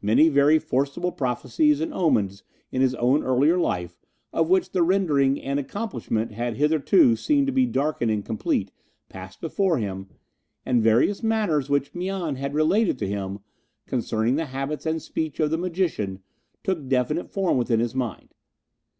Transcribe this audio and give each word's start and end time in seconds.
Many 0.00 0.28
very 0.28 0.60
forcible 0.60 1.10
prophecies 1.10 1.80
and 1.80 1.92
omens 1.92 2.44
in 2.70 2.82
his 2.82 2.94
own 2.94 3.24
earlier 3.24 3.58
life, 3.58 3.98
of 4.32 4.48
which 4.48 4.70
the 4.70 4.84
rendering 4.84 5.40
and 5.42 5.58
accomplishment 5.58 6.30
had 6.30 6.54
hitherto 6.56 7.16
seemed 7.16 7.48
to 7.48 7.52
be 7.52 7.66
dark 7.66 8.00
and 8.00 8.08
incomplete, 8.08 8.70
passed 9.08 9.40
before 9.40 9.78
him, 9.78 10.06
and 10.64 10.84
various 10.84 11.20
matters 11.24 11.68
which 11.68 11.96
Mian 11.96 12.36
had 12.36 12.54
related 12.54 12.96
to 13.00 13.08
him 13.08 13.40
concerning 13.88 14.36
the 14.36 14.46
habits 14.46 14.86
and 14.86 15.02
speech 15.02 15.40
of 15.40 15.50
the 15.50 15.58
magician 15.58 16.20
took 16.62 16.86
definite 16.86 17.28
form 17.32 17.56
within 17.58 17.80
his 17.80 17.92
mind. 17.96 18.36